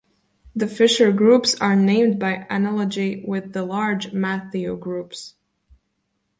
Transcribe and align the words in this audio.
The 0.55 0.65
Fischer 0.65 1.11
groups 1.11 1.53
are 1.61 1.75
named 1.75 2.17
by 2.19 2.47
analogy 2.49 3.23
with 3.27 3.53
the 3.53 3.63
large 3.63 4.11
Mathieu 4.13 4.75
groups. 4.75 5.35